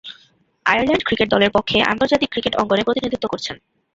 [0.65, 3.55] Ireland cricket দলের পক্ষে আন্তর্জাতিক ক্রিকেট অঙ্গনে প্রতিনিধিত্ব করছেন।